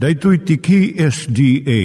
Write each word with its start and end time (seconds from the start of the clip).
Daitui 0.00 0.38
tiki 0.48 0.96
SDA 0.96 1.80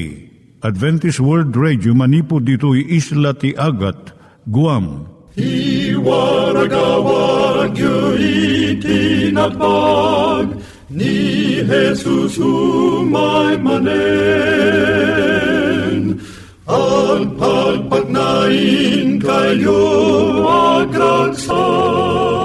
Adventist 0.63 1.19
World 1.19 1.51
Radio 1.59 1.91
manipud 1.91 2.47
ditui 2.47 2.87
isla 2.95 3.35
ti 3.35 3.51
Agat 3.59 4.15
Guam. 4.47 5.03
I 5.35 5.91
waragawag 5.99 7.75
itinatpag 8.79 10.47
ni 10.95 11.59
Jesus 11.67 12.39
umay 12.39 13.59
manen. 13.59 13.83
Ang 16.71 17.35
pagpagnain 17.35 19.19
kayo 19.19 19.83
agkansak 20.47 22.44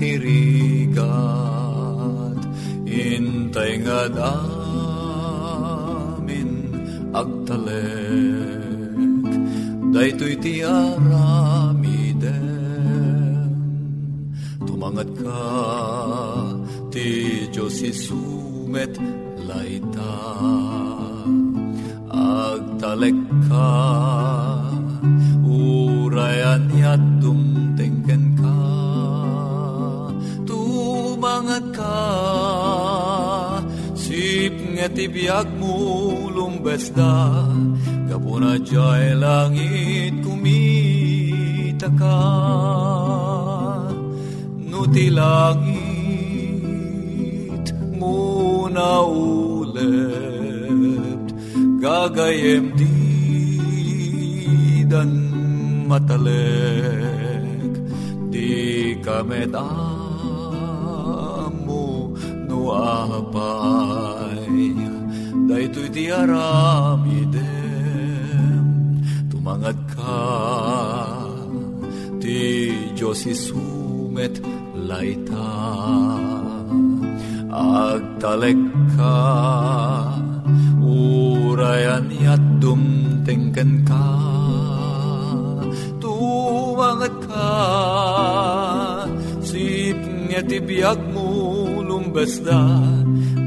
tirigat 0.00 1.04
intay 2.88 3.84
nga 3.84 4.08
damin 4.08 4.90
agtalek 7.12 8.80
daytoy 9.92 10.40
ti 10.40 10.64
aramiden. 10.64 12.24
Tumangat 14.64 15.12
ka 15.20 15.44
ti 16.88 17.44
Diyos 17.52 17.84
isumet 17.84 18.96
laita. 19.44 20.16
Agtalek 22.08 23.20
ka 23.52 23.76
urayan 25.44 26.64
yat 26.80 27.02
sip 34.80 34.88
nga 34.88 34.96
tibiyag 34.96 35.44
mo 35.60 35.76
lumbes 36.32 36.88
da 36.96 37.44
kapuna 38.08 38.56
jay 38.64 39.12
langit 39.12 40.24
kumita 40.24 41.92
ka. 42.00 42.16
Nuti 44.56 45.12
langit 45.12 45.76
muna 47.92 49.04
ulit 49.04 51.28
gagayem 51.84 52.72
di 52.72 52.96
dan 54.88 55.12
matalek. 55.84 57.84
Di 58.32 58.96
kamet 59.04 59.52
amo 59.52 59.76
no 62.48 62.72
apay 62.72 63.99
daytoy 65.50 65.90
di 65.90 66.06
aramidem 66.06 67.50
tumangat 69.26 69.74
ka. 69.90 70.22
Ti 72.22 72.70
Diyos 72.94 73.26
isumet 73.26 74.38
laita. 74.78 75.50
Agtalek 77.50 78.62
ka. 78.94 79.18
Urayan 80.78 82.06
yat 82.22 82.42
dumtengken 82.62 83.82
ka. 83.82 84.06
Tumangat 85.98 87.14
ka. 87.26 87.50
Sip 89.42 89.98
nga 90.30 90.46
tibiyag 90.46 91.00
mo 91.10 91.26
lumbes 91.82 92.38
da 92.46 92.62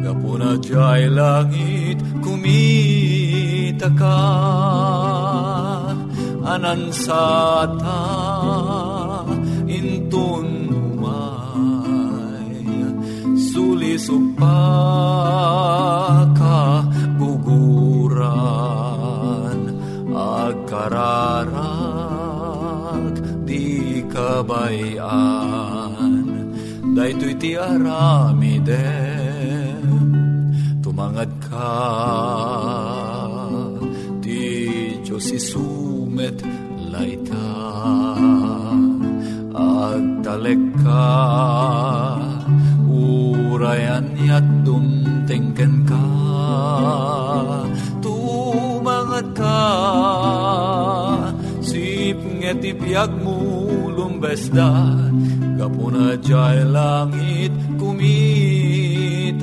kapuna 0.03 0.59
jay 0.59 1.07
langit 1.07 1.72
kumita 2.43 3.87
ka 3.95 4.19
anansata 6.43 8.03
intun 9.63 10.67
umay 10.75 12.67
sulisog 13.39 14.35
pa 14.35 14.59
ka 16.35 16.83
guguran 17.15 18.27
agkararag 20.11 21.63
di 23.47 24.03
kabayan. 24.11 26.11
Daytoy 26.91 27.39
ti 27.39 27.55
aramiden 27.55 29.02
tumangad 31.03 31.31
ka 31.51 31.75
ti 34.23 34.39
Diyos 35.03 35.35
isumet 35.35 36.39
laita. 36.87 37.47
Agtalek 39.51 40.63
ka 40.79 41.11
urayan 42.87 44.15
yat 44.15 44.47
dumtengken 44.63 45.83
ka. 45.83 46.07
Tumangat 47.99 49.27
ka 49.35 49.59
sip 51.59 52.15
nga 52.15 52.55
ti 52.63 52.71
biag 52.71 53.11
mo 53.19 53.43
lumbes 53.91 54.47
da. 54.55 54.71
Gapuna 55.59 56.15
jay 56.23 56.63
langit 56.63 57.51
kumita 57.75 58.43
ka 58.47 58.52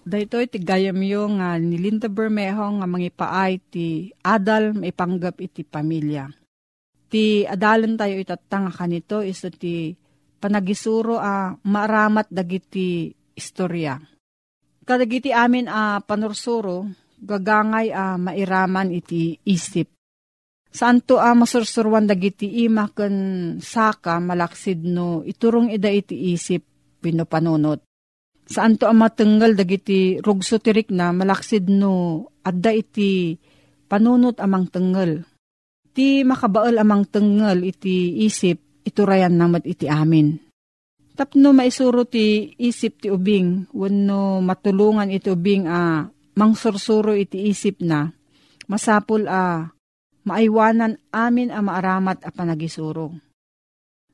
Dahito 0.00 0.40
iti 0.40 0.58
gayam 0.58 1.00
yung 1.04 1.38
nga 1.38 1.60
ni 1.60 1.76
Linda 1.76 2.08
Bermejo 2.08 2.80
nga 2.80 2.86
mangipaay 2.88 3.52
ti 3.68 4.10
adal 4.24 4.72
maipanggap 4.72 5.36
iti 5.38 5.62
pamilya 5.62 6.40
ti 7.10 7.42
adalan 7.42 7.98
tayo 7.98 8.14
itatanga 8.16 8.70
kanito 8.70 9.18
iso 9.20 9.50
ti 9.50 9.92
panagisuro 10.38 11.18
a 11.18 11.52
maaramat 11.52 12.30
dagiti 12.30 13.10
istorya. 13.34 13.98
Kadagiti 14.86 15.34
amin 15.34 15.68
a 15.68 16.00
panursuro, 16.00 16.86
gagangay 17.20 17.92
a 17.92 18.16
mairaman 18.16 18.94
iti 18.94 19.36
isip. 19.44 19.90
Santo 20.70 21.18
a 21.18 21.34
masursurwan 21.34 22.06
dagiti 22.06 22.62
ima 22.62 22.86
ken 22.94 23.58
saka 23.58 24.22
malaksid 24.22 24.86
no 24.86 25.26
iturong 25.26 25.74
ida 25.74 25.90
iti 25.90 26.30
isip 26.30 26.62
pino 27.02 27.26
panunot. 27.26 27.89
Saan 28.50 28.74
to 28.76 28.90
ang 28.90 28.98
matenggal 28.98 29.54
dagiti 29.54 30.18
rugso 30.18 30.58
tirik 30.58 30.90
na 30.90 31.14
malaksid 31.14 31.70
no 31.70 32.26
adda 32.42 32.74
iti 32.74 33.38
panunot 33.86 34.42
amang 34.42 34.66
tenggal 34.66 35.22
Ti 35.90 36.22
makabaal 36.22 36.78
amang 36.78 37.02
tengel 37.02 37.66
iti 37.66 38.22
isip, 38.22 38.62
iturayan 38.86 39.34
namat 39.34 39.66
iti 39.66 39.90
amin. 39.90 40.38
Tapno 41.18 41.50
maisuro 41.50 42.06
ti 42.06 42.54
isip 42.62 43.02
ti 43.02 43.08
ubing, 43.10 43.66
wano 43.74 44.38
matulungan 44.38 45.10
iti 45.10 45.28
ubing 45.34 45.66
a 45.66 46.06
mangsursuro 46.38 47.12
iti 47.18 47.50
isip 47.50 47.82
na, 47.82 48.06
masapul 48.70 49.26
a 49.26 49.66
maaywanan 50.22 50.94
amin 51.10 51.50
a 51.50 51.58
maaramat 51.58 52.22
a 52.22 52.30
panagisuro. 52.30 53.10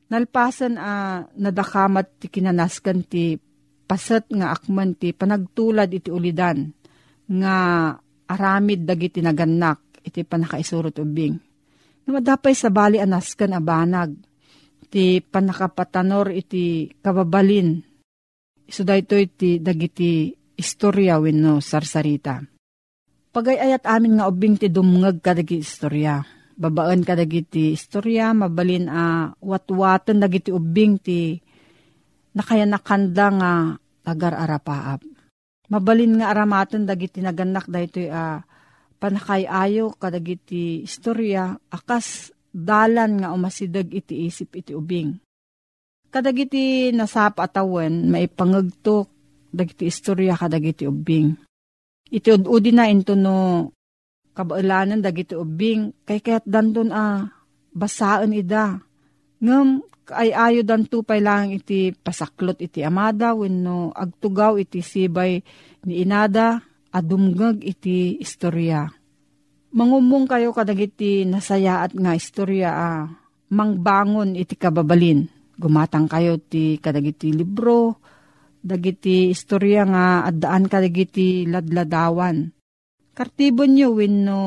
Nalpasan 0.09 0.81
a 0.81 1.23
nadakamat 1.37 2.25
ti 2.25 2.27
kinanaskan 2.33 2.99
ti 3.05 3.37
pasat 3.87 4.27
nga 4.35 4.50
akman 4.50 4.99
ti 4.99 5.15
panagtulad 5.15 5.88
iti 5.94 6.11
ulidan 6.11 6.75
nga 7.31 7.56
aramid 8.27 8.83
dagiti 8.83 9.23
nagannak 9.23 10.03
iti 10.03 10.27
panakaisuro 10.27 10.91
ti 10.91 11.00
ubing 11.03 11.47
Namadapay 12.06 12.55
sa 12.55 12.71
bali 12.71 13.03
anaskan 13.03 13.59
abanag. 13.59 14.15
Ti 14.87 15.19
panakapatanor 15.19 16.31
iti 16.31 16.87
kababalin. 17.03 17.83
Iso 18.62 18.87
dayto 18.87 19.19
iti 19.19 19.59
dagiti 19.59 20.31
istorya 20.55 21.19
wenno 21.19 21.59
sarsarita. 21.59 22.38
Pagayayat 23.35 23.83
amin 23.85 24.23
nga 24.23 24.31
ubing 24.31 24.55
ti 24.55 24.71
dumngag 24.71 25.19
kadagi 25.19 25.61
istorya. 25.61 26.23
Babaan 26.56 27.05
kadagiti 27.05 27.77
istorya, 27.77 28.33
mabalin 28.33 28.88
a 28.88 29.29
watwatan 29.44 30.23
dagiti 30.23 30.55
ubing 30.55 30.97
ti 31.03 31.37
nakaya 32.37 32.69
nakanda 32.69 33.33
nga 33.33 33.53
agar 34.05 34.37
arapaap. 34.37 35.00
Mabalin 35.73 36.21
nga 36.21 36.31
aramatan 36.31 36.85
dagiti 36.87 37.25
naganak 37.25 37.67
daytoy 37.67 38.12
a 38.12 38.44
panakayayo 39.00 39.97
kadagiti 39.99 40.85
istorya 40.87 41.59
akas 41.73 42.31
dalan 42.55 43.25
nga 43.25 43.35
umasidag 43.35 43.91
iti 43.91 44.29
isip 44.29 44.55
iti 44.55 44.77
ubing. 44.77 45.19
Kadagiti 46.12 46.94
nasap 46.94 47.43
atawan 47.43 48.06
maipangagtok 48.12 49.11
dagiti 49.50 49.91
istorya 49.91 50.38
kadagiti 50.38 50.87
ubing. 50.87 51.35
Iti 52.06 52.31
ududi 52.31 52.71
na 52.71 52.87
into 52.87 53.19
no 53.19 53.69
kabaalanan 54.38 55.03
dagiti 55.03 55.35
ubing 55.35 55.91
kay 56.06 56.23
kaya't 56.23 56.47
dandon 56.47 56.94
a 56.94 57.27
basaan 57.75 58.38
ida. 58.38 58.79
Ngam 59.43 59.83
ay 60.14 60.31
ayo 60.31 60.61
dan 60.62 60.87
tupay 60.87 61.19
lang 61.19 61.50
iti 61.50 61.91
pasaklot 61.91 62.62
iti 62.62 62.87
amada 62.87 63.35
wenno 63.35 63.91
agtugaw 63.91 64.55
iti 64.61 64.79
sibay 64.79 65.43
ni 65.87 66.03
inada 66.06 66.62
adumgag 66.94 67.61
iti 67.61 68.17
istorya. 68.23 68.88
Mangumong 69.76 70.25
kayo 70.25 70.56
kadagiti 70.56 71.29
nasaya 71.29 71.85
at 71.85 71.93
nga 71.93 72.17
istorya 72.17 72.70
ah, 72.73 73.05
mangbangon 73.53 74.32
iti 74.38 74.56
kababalin. 74.56 75.29
Gumatang 75.56 76.09
kayo 76.09 76.37
ti 76.37 76.76
kadagiti 76.81 77.32
libro, 77.32 78.00
dagiti 78.61 79.32
istorya 79.32 79.88
nga 79.88 80.05
addaan 80.29 80.69
kadagiti 80.69 81.49
ladladawan. 81.49 82.52
Kartibon 83.17 83.73
nyo 83.73 83.88
wenno 83.97 84.43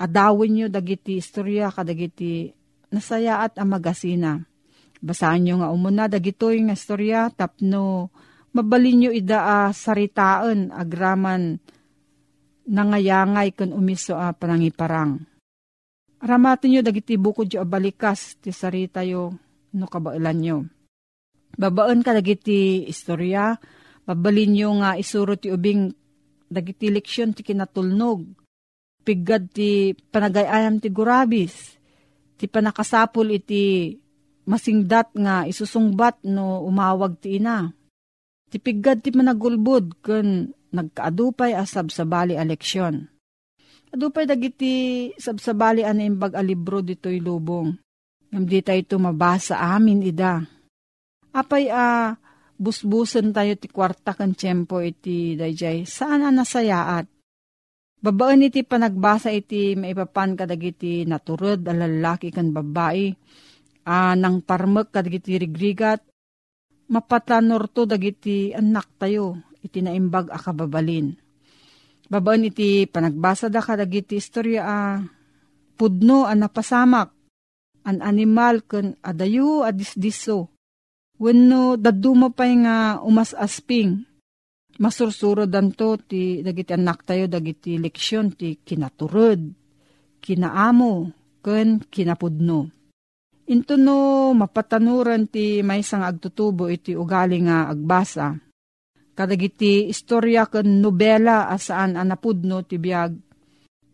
adawin 0.00 0.52
nyo 0.56 0.66
dagiti 0.72 1.20
istorya 1.20 1.68
kadagiti 1.68 2.57
nasaya 2.92 3.44
at 3.44 3.56
amagasina. 3.60 4.44
Basaan 4.98 5.46
nyo 5.46 5.62
nga 5.62 5.70
umuna 5.70 6.10
dagitoy 6.10 6.58
nga 6.66 6.74
istorya 6.74 7.30
tapno 7.30 8.10
mabalin 8.50 9.06
nyo 9.06 9.10
ida 9.14 9.46
a 9.46 9.58
saritaan 9.70 10.74
agraman 10.74 11.62
nangayangay 12.66 13.54
kun 13.54 13.70
umiso 13.70 14.18
a 14.18 14.34
panangiparang. 14.34 15.22
Aramatin 16.18 16.68
nyo 16.74 16.80
dagiti 16.82 17.14
bukod 17.14 17.46
yo 17.46 17.62
balikas 17.62 18.36
ti 18.42 18.50
sarita 18.50 19.06
yo 19.06 19.30
no 19.78 19.86
kabailan 19.86 20.38
nyo. 20.42 20.58
Babaan 21.54 22.02
ka 22.02 22.10
dagiti 22.10 22.86
istorya, 22.90 23.54
babalin 24.02 24.50
nyo 24.50 24.68
nga 24.82 24.98
isuro 24.98 25.38
ti 25.38 25.50
ubing 25.54 25.94
dagiti 26.50 26.90
leksyon 26.90 27.38
ti 27.38 27.46
kinatulnog. 27.46 28.26
Piggad 29.06 29.54
ti 29.54 29.94
panagayayam 29.94 30.82
ti 30.82 30.90
gurabis, 30.90 31.77
ti 32.38 32.46
panakasapul 32.46 33.34
iti 33.34 33.98
masingdat 34.48 35.12
nga 35.12 35.44
isusungbat 35.44 36.22
no 36.24 36.62
umawag 36.64 37.18
ti 37.18 37.36
ina. 37.36 37.68
Ti 38.48 38.56
piggad 38.56 39.04
ti 39.04 39.12
managulbud 39.12 40.00
kun 40.00 40.54
nagkaadupay 40.72 41.52
asab 41.52 41.92
sa 41.92 42.08
bali 42.08 42.38
a 42.38 42.46
leksyon. 42.46 43.04
Adupay 43.92 44.24
dagiti 44.24 45.08
sabsabali 45.16 45.84
an 45.84 46.00
imbag 46.00 46.36
a 46.36 46.42
libro 46.44 46.80
dito'y 46.80 47.20
lubong. 47.20 47.72
Ngam 48.28 48.44
di 48.44 48.60
tayo 48.60 48.80
ito 48.80 48.96
mabasa 49.00 49.56
amin 49.58 50.04
ida. 50.04 50.44
Apay 51.32 51.72
a 51.72 52.12
busbusan 52.60 53.32
tayo 53.32 53.56
ti 53.56 53.68
kwarta 53.68 54.12
kan 54.12 54.36
tiyempo 54.36 54.84
iti 54.84 55.36
dayjay. 55.36 55.88
Saan 55.88 56.24
ang 56.24 56.36
nasayaat? 56.36 57.17
Babaan 57.98 58.46
iti 58.46 58.62
panagbasa 58.62 59.34
iti 59.34 59.74
maipapan 59.74 60.38
kadagiti 60.38 61.02
naturod 61.02 61.66
a 61.66 61.74
lalaki 61.74 62.30
kan 62.30 62.54
babae. 62.54 63.10
A 63.90 64.14
nang 64.14 64.46
parmek 64.46 64.94
kadagiti 64.94 65.34
rigrigat. 65.34 66.06
Mapatanor 66.88 67.68
to 67.68 67.84
dagiti 67.84 68.54
anak 68.54 68.88
tayo 68.96 69.44
iti 69.60 69.84
naimbag 69.84 70.32
a 70.32 70.38
kababalin. 70.40 71.12
Babaan 72.08 72.48
iti 72.48 72.88
panagbasa 72.88 73.52
da 73.52 73.60
kadagiti 73.60 74.16
istorya 74.16 74.62
a 74.64 74.78
pudno 75.76 76.24
a 76.24 76.32
napasamak 76.32 77.12
an 77.84 78.00
animal 78.00 78.64
ken 78.64 78.96
adayu 79.04 79.66
a 79.66 79.74
disdiso. 79.74 80.48
Wenno 81.20 81.76
daduma 81.76 82.32
pay 82.32 82.56
nga 82.62 83.04
umas 83.04 83.36
asping. 83.36 84.07
Masursuro 84.78 85.50
danto 85.50 85.98
ti 85.98 86.38
dagiti 86.38 86.70
anak 86.70 87.02
tayo 87.02 87.26
dagiti 87.26 87.82
leksyon 87.82 88.38
ti 88.38 88.62
kinaturod, 88.62 89.42
kinaamo, 90.22 90.92
ken 91.42 91.82
kinapudno. 91.82 92.60
Into 93.48 93.74
no 93.74 94.30
mapatanuran 94.36 95.26
ti 95.26 95.64
may 95.66 95.82
sang 95.82 96.04
agtutubo 96.04 96.68
iti 96.68 96.92
ugali 96.92 97.42
nga 97.42 97.72
agbasa 97.72 98.36
kadagiti 99.18 99.90
istorya 99.90 100.46
ken 100.46 100.78
nobela 100.78 101.50
asaan 101.50 101.98
anapudno 101.98 102.62
ti 102.62 102.78
biag 102.78 103.12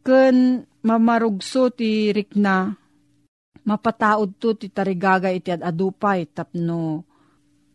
ken 0.04 0.60
mamarugso 0.84 1.72
ti 1.72 2.12
rikna 2.12 2.76
mapataod 3.64 4.36
to 4.36 4.52
ti 4.60 4.68
tarigaga 4.68 5.32
iti 5.32 5.48
adupay 5.48 6.28
tapno 6.28 7.08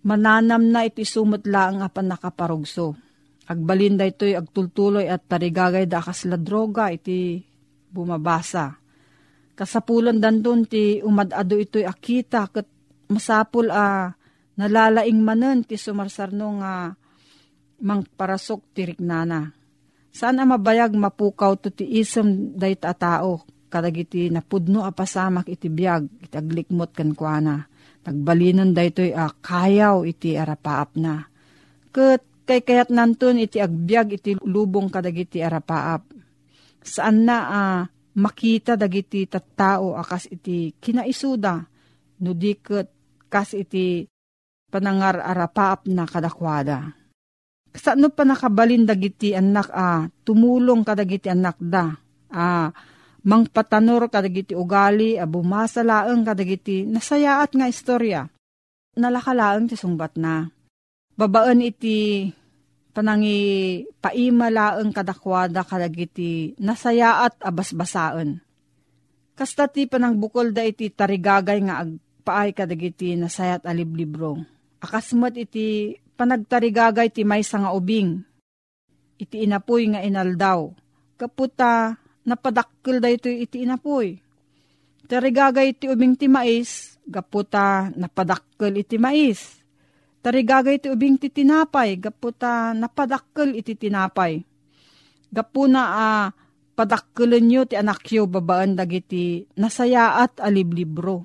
mananam 0.05 0.63
na 0.69 0.85
iti 0.85 1.03
sumot 1.03 1.43
lang 1.47 1.81
apan 1.83 2.11
nakaparugso. 2.11 2.95
Agbalinda 3.49 4.05
ito'y 4.05 4.37
agtultuloy 4.37 5.09
at 5.09 5.25
tarigagay 5.25 5.89
da 5.89 5.99
kasla 6.03 6.37
droga 6.37 6.93
iti 6.93 7.41
bumabasa. 7.89 8.77
Kasapulan 9.57 10.21
dandun 10.21 10.69
ti 10.69 11.01
umadado 11.01 11.57
ito'y 11.57 11.83
akita 11.83 12.47
kat 12.53 12.67
masapul 13.09 13.73
a 13.73 14.13
Nalalaing 14.59 15.23
manen 15.23 15.63
ti 15.63 15.79
sumarsarno 15.79 16.59
nga 16.59 16.91
mang 17.79 18.03
parasok 18.03 18.75
ti 18.75 18.91
riknana. 18.91 19.55
Saan 20.11 20.43
mabayag 20.43 20.91
mapukaw 20.99 21.55
to 21.55 21.71
ti 21.71 21.87
isem 21.87 22.51
dayt 22.59 22.83
a 22.83 22.91
tao 22.91 23.47
kadagiti 23.71 24.27
napudno 24.27 24.83
a 24.83 24.91
pasamak 24.91 25.47
iti 25.47 25.71
biyag 25.71 26.27
iti 26.27 26.35
aglikmot 26.35 26.91
kan 28.03 28.15
kuana. 28.15 28.19
Nagbalinon 28.19 28.71
daytoy 28.73 29.11
a 29.13 29.29
kayaw 29.29 30.05
iti 30.07 30.37
arapaap 30.37 30.89
na. 30.95 31.27
Ket 31.91 32.23
kay 32.45 32.61
kayat 32.65 32.89
nantun 32.89 33.37
iti 33.37 33.61
agbyag 33.61 34.17
iti 34.17 34.31
lubong 34.41 34.89
kadagiti 34.89 35.43
arapaap. 35.43 36.01
Saan 36.81 37.27
na 37.27 37.37
a 37.45 37.61
uh, 37.61 37.79
makita 38.19 38.73
dagiti 38.73 39.29
tattao 39.29 39.93
akas 39.95 40.27
iti 40.33 40.73
kinaisuda 40.81 41.55
no 42.19 42.31
diket 42.33 42.89
kas 43.29 43.53
iti 43.53 44.09
panangar 44.71 45.21
arapaap 45.21 45.85
na 45.87 46.09
kadakwada. 46.09 46.95
Saan 47.69 48.01
pa 48.09 48.25
nakabalin 48.25 48.89
dagiti 48.89 49.37
anak 49.37 49.69
a 49.69 50.09
tumulong 50.25 50.81
kadagiti 50.81 51.29
anak 51.29 51.61
da 51.61 51.93
a 52.33 52.73
mangpatanor 53.23 54.07
kadagiti 54.07 54.55
ugali 54.55 55.19
a 55.19 55.27
bumasa 55.27 55.83
laeng 55.83 56.23
kadagiti 56.23 56.87
nasayaat 56.87 57.55
nga 57.55 57.67
istorya. 57.67 58.21
Nalakalaeng 58.95 59.69
ti 59.69 59.75
sungbat 59.79 60.19
na. 60.19 60.47
Babaan 61.15 61.63
iti 61.63 62.27
panangi 62.95 63.83
paimalaeng 63.99 64.91
kadakwada 64.91 65.63
kadagiti 65.63 66.55
nasayaat 66.59 67.39
abasbasaan. 67.43 68.39
Kasta 69.39 69.71
ti 69.71 69.87
panangbukol 69.87 70.51
da 70.51 70.67
iti 70.67 70.91
tarigagay 70.91 71.63
nga 71.63 71.79
agpaay 71.79 72.51
kadagiti 72.51 73.15
nasayat 73.15 73.63
aliblibro. 73.63 74.35
Akasmat 74.83 75.39
iti 75.39 75.95
panagtarigagay 76.19 77.07
ti 77.07 77.23
may 77.23 77.39
nga 77.39 77.71
ubing. 77.71 78.19
Iti 79.15 79.47
inapoy 79.47 79.95
nga 79.95 80.03
inaldaw. 80.03 80.75
Kaputa 81.15 81.95
napadakkel 82.29 83.01
da 83.01 83.09
ito 83.09 83.25
iti 83.25 83.65
inapoy. 83.65 84.21
Tarigagay 85.09 85.73
ti 85.73 85.89
ubing 85.89 86.13
ti 86.13 86.29
mais, 86.29 87.01
gaputa 87.09 87.89
napadakkel 87.97 88.77
iti 88.85 89.01
mais 89.01 89.59
Tarigagay 90.19 90.83
ti 90.83 90.91
ubing 90.91 91.15
ti 91.15 91.31
tinapay, 91.31 91.95
gaputa 91.95 92.75
napadakkel 92.75 93.55
iti 93.55 93.71
tinapay. 93.71 94.43
Gapuna 95.31 95.83
a 95.95 95.95
uh, 95.95 96.25
padakkelan 96.75 97.43
nyo 97.47 97.61
ti 97.63 97.79
anak 97.79 98.03
yo 98.11 98.27
babaan 98.27 98.75
dagiti 98.75 99.47
nasayaat 99.55 100.43
aliblibro. 100.43 101.23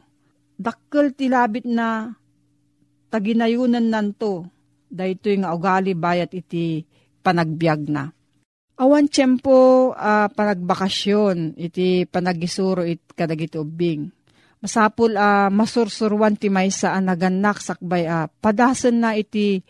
Dakkel 0.54 1.10
ti 1.18 1.26
labit 1.26 1.66
na 1.66 2.14
taginayunan 3.10 3.90
nanto, 3.90 4.46
daytoy 4.86 5.42
nga 5.42 5.50
ugali 5.50 5.98
bayat 5.98 6.30
iti 6.30 6.86
panagbiag 7.26 7.90
na. 7.90 8.14
Awan 8.74 9.06
tiyempo 9.06 9.94
uh, 9.94 10.26
panagbakasyon, 10.34 11.54
iti 11.54 12.10
panagisuro 12.10 12.82
it 12.82 13.06
kadagiti 13.14 13.54
ubing 13.54 14.10
Masapul 14.58 15.14
uh, 15.14 15.52
masursurwan 15.52 16.40
ti 16.40 16.48
maysa 16.48 16.96
a 16.96 16.98
naganak 16.98 17.60
sakbay 17.60 18.08
uh, 18.08 18.32
padasen 18.40 19.04
na 19.04 19.12
iti 19.12 19.60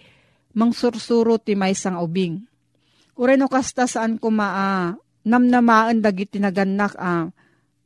mangsursuro 0.55 1.43
ti 1.43 1.59
maysa 1.59 1.91
nga 1.91 2.01
ubing. 2.01 2.39
Uray 3.19 3.35
no 3.35 3.51
kasta 3.51 3.91
saan 3.91 4.23
ko 4.23 4.31
maa 4.31 4.95
uh, 4.95 4.97
namnamaan 5.27 5.99
dagiti 5.99 6.39
naganak 6.39 6.95
a 6.95 7.27
uh, 7.27 7.35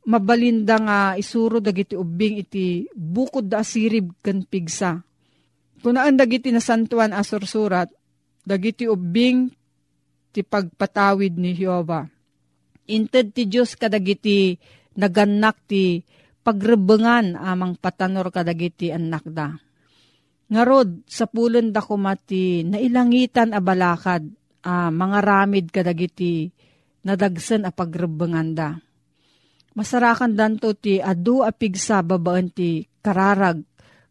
mabalinda 0.05 0.77
nga 0.77 0.99
isuro 1.17 1.57
dagiti 1.57 1.97
ubing 1.97 2.45
iti 2.45 2.85
bukod 2.93 3.49
da 3.49 3.65
asirib 3.65 4.13
ken 4.21 4.45
pigsa. 4.45 5.01
Kunaan 5.81 6.13
dagiti 6.13 6.53
nasantuan 6.53 7.09
a 7.11 7.25
sursurat, 7.25 7.89
dagiti 8.45 8.85
ubing 8.85 9.49
ti 10.29 10.45
pagpatawid 10.45 11.35
ni 11.37 11.57
Jehova. 11.57 12.05
Inted 12.89 13.33
ti 13.37 13.45
Diyos 13.45 13.77
kadagiti 13.77 14.57
naganak 14.97 15.61
ti 15.69 16.01
pagrebengan 16.41 17.37
amang 17.37 17.77
patanor 17.77 18.33
kadagiti 18.33 18.89
anak 18.89 19.25
da. 19.29 19.53
Ngarod, 20.49 21.05
sa 21.05 21.29
pulen 21.29 21.69
da 21.69 21.77
kumati, 21.77 22.65
nailangitan 22.65 23.53
a 23.53 23.61
balakad, 23.61 24.25
a 24.65 24.89
mga 24.89 25.19
ramid 25.21 25.69
kadagiti, 25.69 26.49
nadagsan 27.05 27.69
a 27.69 27.71
pagrebengan 27.71 28.49
da. 28.57 28.73
Masarakan 29.77 30.33
danto 30.33 30.73
ti 30.73 30.97
adu 30.97 31.45
a 31.45 31.53
pigsa 31.53 32.01
babaan 32.01 32.49
ti 32.49 32.81
kararag, 33.05 33.61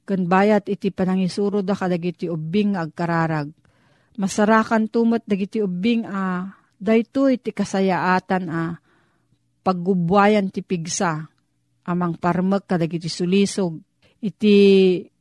kan 0.06 0.20
bayat 0.30 0.70
iti 0.70 0.94
panangisuro 0.94 1.58
da 1.66 1.74
kadagiti 1.74 2.30
ubing 2.30 2.78
agkararag. 2.78 3.50
Masarakan 4.18 4.90
tumat 4.90 5.22
dagiti 5.22 5.62
ubing 5.62 6.02
a 6.02 6.50
dayto 6.74 7.30
iti 7.30 7.54
kasayaatan 7.54 8.44
a 8.50 8.62
paggubwayan 9.62 10.50
ti 10.50 10.66
pigsa 10.66 11.30
amang 11.86 12.18
parmek 12.18 12.66
kadagiti 12.66 13.06
sulisog 13.06 13.78
iti 14.18 14.56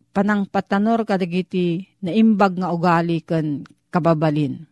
panang 0.10 0.50
patanor 0.50 1.06
kadagiti 1.06 1.86
naimbag 2.02 2.58
nga 2.58 2.74
ugali 2.74 3.22
ken 3.22 3.62
kababalin. 3.94 4.66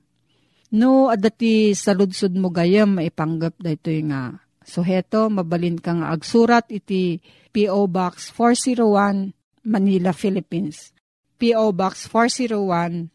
No, 0.75 1.07
adati 1.13 1.77
saludsud 1.77 2.33
mo 2.35 2.49
gayam 2.49 2.97
maipanggap 2.97 3.55
da 3.61 3.71
ito 3.71 3.93
nga 4.09 4.41
suheto, 4.65 5.29
mabalin 5.29 5.77
ka 5.77 5.93
nga 5.93 6.09
agsurat 6.11 6.65
iti 6.73 7.21
P.O. 7.53 7.85
Box 7.87 8.33
401 8.33 9.31
Manila, 9.69 10.11
Philippines. 10.11 10.91
P.O. 11.37 11.71
Box 11.71 12.09
401 12.09 13.14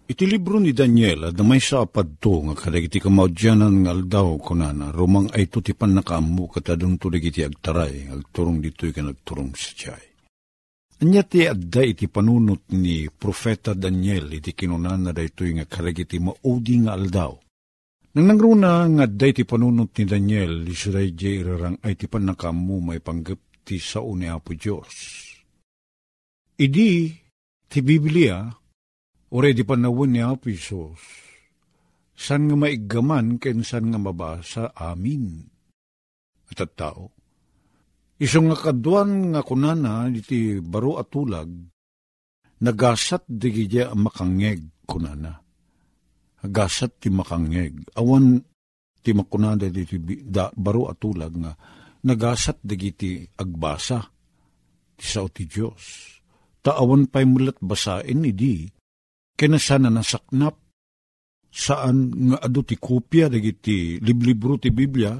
Iti 0.11 0.27
libro 0.27 0.59
ni 0.59 0.75
Daniel, 0.75 1.31
damay 1.31 1.63
sa 1.63 1.87
apadto 1.87 2.43
nga 2.43 2.51
kadagiti 2.51 2.99
kamaudyanan 2.99 3.87
nga 3.87 3.95
aldaw 3.95 4.35
kunana, 4.43 4.91
rumang 4.91 5.31
ay 5.31 5.47
tutipan 5.47 5.95
na 5.95 6.03
kaamu 6.03 6.51
katadong 6.51 6.99
tulig 6.99 7.31
iti 7.31 7.47
agtaray, 7.47 8.11
agturong 8.11 8.59
dito'y 8.59 8.91
ka 8.91 9.07
nagturong 9.07 9.55
sa 9.55 9.71
tiyay. 9.71 10.05
Anya 10.99 11.23
ti 11.23 11.47
adda 11.47 11.87
iti 11.87 12.11
panunot 12.11 12.75
ni 12.75 13.07
Profeta 13.07 13.71
Daniel 13.71 14.35
iti 14.35 14.51
kinunana 14.51 15.15
da 15.15 15.23
ito'y 15.23 15.55
nga 15.55 15.65
kadagiti 15.71 16.19
maudi 16.19 16.83
nga 16.83 16.91
aldaw. 16.91 17.31
Nang 18.11 18.25
nangruna 18.27 18.83
nga 18.91 19.07
adda 19.07 19.25
iti 19.31 19.47
panunot 19.47 19.95
ni 19.95 20.03
Daniel, 20.03 20.67
isuray 20.67 21.15
irarang 21.15 21.79
ay 21.87 21.95
ti 21.95 22.11
panakamu 22.11 22.83
may 22.83 22.99
panggap 22.99 23.63
ti 23.63 23.79
sao 23.79 24.11
ni 24.19 24.27
Apo 24.27 24.51
Diyos. 24.59 24.91
Idi, 26.59 27.15
ti 27.71 27.79
Biblia, 27.79 28.59
Ure 29.31 29.55
di 29.55 29.63
panawin 29.63 30.11
ni 30.11 30.19
Apisos, 30.19 30.99
san 32.11 32.51
nga 32.51 32.55
maigaman 32.59 33.39
ken 33.39 33.63
san 33.63 33.87
nga 33.87 33.95
mabasa 33.95 34.75
amin. 34.75 35.47
At 36.51 36.59
at 36.67 36.75
tao. 36.75 37.15
Isong 38.19 38.51
nga 38.51 38.59
kaduan 38.59 39.31
nga 39.31 39.39
kunana 39.39 40.11
iti 40.11 40.59
baro 40.59 40.99
atulag, 40.99 41.47
nagasat 42.59 43.23
di 43.31 43.49
gidya 43.55 43.95
makangeg 43.95 44.83
kunana. 44.83 45.39
Nagasat 46.43 46.99
ti 46.99 47.07
makangeg. 47.07 47.87
Awan 47.95 48.35
ti 48.99 49.15
makunada 49.15 49.71
di 49.71 49.87
da, 50.27 50.51
baro 50.51 50.91
atulag 50.91 51.33
nga 51.39 51.55
nagasat 52.03 52.59
digiti 52.59 53.23
agbasa 53.39 54.03
ti 54.99 55.05
sao 55.07 55.31
ti 55.31 55.47
Diyos. 55.47 56.19
Taawan 56.61 57.07
pa'y 57.09 57.25
mulat 57.25 57.57
basain 57.63 58.27
idi 58.27 58.80
kinasana 59.41 59.89
nasaknap. 59.89 60.53
Saan 61.51 62.13
nga 62.29 62.37
adu 62.45 62.61
ti 62.61 62.77
kopya 62.77 63.27
dagiti 63.27 63.97
liblibro 63.97 64.61
ti 64.61 64.69
Biblia? 64.69 65.17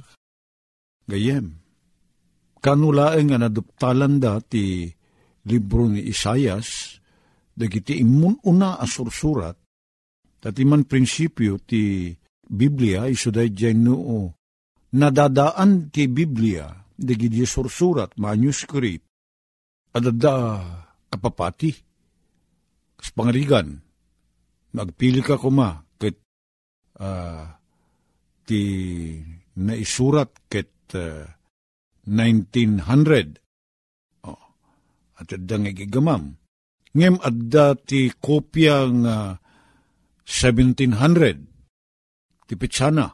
Gayem. 1.10 1.50
Kanulaeng 2.62 3.34
nga 3.34 3.42
naduptalan 3.42 4.22
da 4.22 4.38
ti 4.38 4.86
libro 5.50 5.90
ni 5.90 6.06
Isayas 6.06 7.02
dagiti 7.52 7.98
imun 7.98 8.46
una 8.46 8.78
asursurat 8.78 9.58
dati 10.38 10.62
man 10.64 10.86
prinsipyo 10.86 11.58
ti 11.66 12.14
Biblia 12.46 13.10
iso 13.10 13.34
day 13.34 13.50
noo 13.74 14.30
nadadaan 14.94 15.90
ti 15.90 16.06
Biblia 16.06 16.70
dagiti 16.96 17.44
sursurat 17.44 18.14
manuscript. 18.22 19.04
Adada 19.92 20.64
kapapati 21.12 21.76
kas 22.96 23.12
pangarigan 23.12 23.91
Nagpili 24.72 25.20
ka 25.20 25.36
kuma 25.36 25.84
ket 26.00 26.16
uh, 27.04 27.44
ti 28.48 28.64
naisurat 29.60 30.32
ket 30.48 30.72
uh, 30.96 31.28
1900. 32.08 34.24
Oh, 34.24 34.40
at 35.20 35.28
adang 35.36 35.68
igigamam. 35.68 36.40
Ngem 36.96 37.20
adda 37.20 37.76
ti 37.76 38.16
kopya 38.16 38.88
nga 39.04 39.36
1700 40.24 42.48
ti 42.48 42.56
pitsana. 42.56 43.12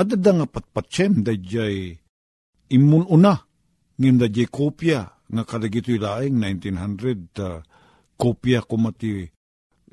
At 0.00 0.16
adda 0.16 0.40
nga 0.40 0.48
patpatsem 0.48 1.20
da 1.20 1.36
jay 1.36 1.92
imun 2.72 3.04
una. 3.04 3.36
Ngem 4.00 4.16
da 4.16 4.32
jay 4.32 4.48
kopya 4.48 5.28
nga 5.28 5.44
kadagito 5.44 5.92
ilaeng 5.92 6.40
1900 6.40 7.36
uh, 7.36 7.60
kopya 8.16 8.64
kumati 8.64 9.28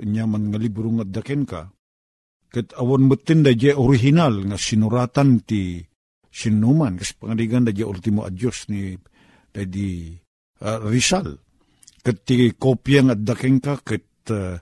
nyaman 0.03 0.53
nga 0.53 0.59
libro 0.61 0.89
nga 0.93 1.05
daken 1.05 1.43
ka, 1.45 1.61
ket 2.53 2.73
awan 2.77 3.09
metin 3.09 3.43
da 3.43 3.51
je 3.51 3.73
original 3.73 4.45
nga 4.47 4.57
sinuratan 4.57 5.43
ti 5.43 5.81
sinuman, 6.31 6.95
kas 6.99 7.17
pangaligan 7.17 7.65
da 7.65 7.71
je 7.73 7.83
ultimo 7.83 8.23
adyos 8.23 8.69
ni 8.69 8.95
da 9.51 9.65
di 9.65 10.13
uh, 10.61 10.79
Rizal. 10.85 11.33
Ket 12.03 12.17
ti 12.23 12.53
kopya 12.53 13.09
nga 13.09 13.15
daken 13.17 13.57
ka, 13.59 13.81
ket 13.81 14.29
uh, 14.31 14.55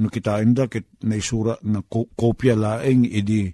no 0.00 0.06
kitain 0.10 0.52
da, 0.52 0.66
ket 0.66 0.90
naisura 1.06 1.54
na 1.62 1.80
ko, 1.86 2.10
kopya 2.18 2.58
laeng 2.58 3.06
idi 3.06 3.46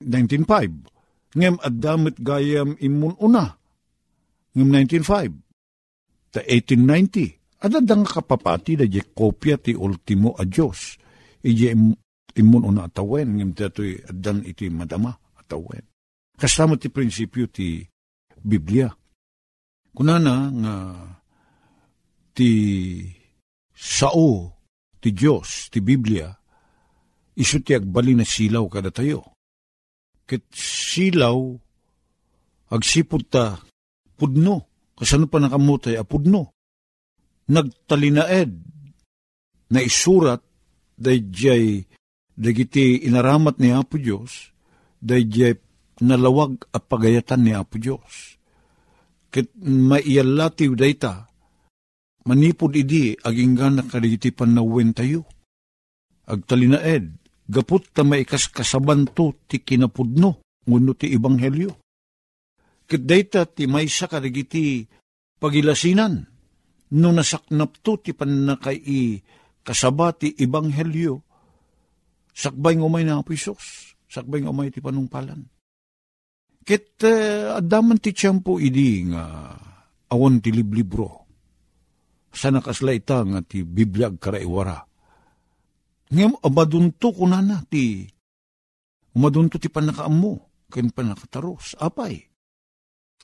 1905. 0.00 1.36
Ngem 1.36 1.56
at 1.60 1.74
damit 1.76 2.16
gayam 2.22 2.78
imun 2.80 3.18
una. 3.20 3.50
Ngem 4.56 4.68
1905. 4.72 6.32
Ta 6.32 6.40
1890 6.40 7.45
Adadang 7.56 8.04
kapapati 8.04 8.76
da 8.76 8.84
je 8.84 9.00
kopya 9.00 9.56
ti 9.56 9.72
ultimo 9.72 10.36
a 10.36 10.44
Diyos. 10.44 11.00
Ije 11.42 11.72
imun 12.36 12.64
una 12.68 12.84
atawen, 12.84 13.32
ngim 13.36 13.52
dato'y 13.56 14.04
adan 14.10 14.44
iti 14.44 14.68
madama 14.68 15.16
atawen. 15.40 15.84
Kasama 16.36 16.76
ti 16.76 16.92
prinsipyo 16.92 17.48
ti 17.48 17.80
Biblia. 18.44 18.92
Kunana 19.96 20.52
nga 20.52 20.74
ti 22.36 22.50
sao 23.72 24.52
ti 25.00 25.12
Diyos, 25.16 25.72
ti 25.72 25.80
Biblia, 25.80 26.28
iso 27.40 27.56
ti 27.64 27.72
agbali 27.72 28.12
na 28.12 28.24
silaw 28.24 28.68
kada 28.68 28.92
tayo. 28.92 29.32
Ket 30.28 30.44
silaw, 30.52 31.56
agsipod 32.68 33.24
ta, 33.32 33.56
pudno, 34.18 34.68
kasano 34.92 35.24
pa 35.24 35.40
nakamutay, 35.40 35.96
apudno 35.96 36.55
nagtalinaed 37.50 38.52
na 39.70 39.80
isurat 39.82 40.42
dayjay 40.96 41.84
dagiti 42.36 43.06
inaramat 43.06 43.58
ni 43.62 43.72
Apo 43.72 43.96
Diyos 43.96 44.52
dayjay 45.00 45.56
nalawag 46.02 46.68
a 46.74 46.78
pagayatan 46.82 47.40
ni 47.46 47.52
Apo 47.56 47.80
Diyos. 47.80 48.36
Ket 49.32 49.52
maiyalatiw 49.56 50.72
dayta 50.76 51.28
manipod 52.26 52.74
idi 52.74 53.14
aginggan 53.16 53.80
na 53.80 53.82
kadagiti 53.86 54.34
panawin 54.34 54.92
tayo. 54.92 55.24
Agtalinaed, 56.26 57.22
gaput 57.46 57.86
ta 57.94 58.02
maikas 58.02 58.50
kasabanto 58.50 59.46
ti 59.46 59.62
kinapudno, 59.62 60.42
nguno 60.66 60.92
ti 60.98 61.14
ibanghelyo. 61.14 61.70
Ket 62.86 63.02
dayta 63.06 63.46
ti 63.46 63.70
maysa 63.70 64.10
kadagiti 64.10 64.82
pagilasinan, 65.38 66.26
no 66.94 67.08
nasaknap 67.10 67.82
to 67.82 67.98
ti 67.98 68.14
panakay 68.14 68.78
i 68.78 69.00
kasabati 69.66 70.38
ibanghelyo, 70.38 71.18
sakbay 72.30 72.78
ngumay 72.78 73.02
na 73.02 73.26
pisos, 73.26 73.96
sakbay 74.06 74.46
ngumay 74.46 74.70
ti 74.70 74.78
panungpalan. 74.78 75.42
Ket 76.66 76.98
uh, 77.06 77.58
adaman 77.58 77.98
ti 77.98 78.10
tiyempo 78.14 78.58
idi 78.58 79.06
nga 79.10 79.54
awan 80.10 80.38
ti 80.42 80.50
liblibro. 80.54 81.26
Sa 82.30 82.50
nakasla 82.50 82.92
ita 82.94 83.22
nga 83.22 83.40
ti 83.42 83.62
Biblia 83.62 84.10
karaiwara. 84.10 84.78
Ngem 86.10 86.38
amadunto 86.42 87.10
ko 87.10 87.24
na 87.26 87.42
na 87.42 87.62
ti 87.66 88.06
umadunto 89.16 89.56
ti 89.58 89.70
panakaammo 89.70 90.66
ken 90.70 90.90
panakataros. 90.90 91.78
Apay. 91.78 92.18